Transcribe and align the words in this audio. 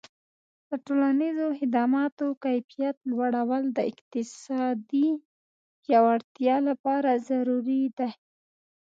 د 0.69 0.71
ټولنیزو 0.85 1.47
خدماتو 1.59 2.25
کیفیت 2.43 2.97
لوړول 3.09 3.63
د 3.71 3.79
اقتصادي 3.91 5.07
پیاوړتیا 5.83 6.55
لپاره 6.69 7.11
ضروري 7.29 7.83
دي. 7.97 8.09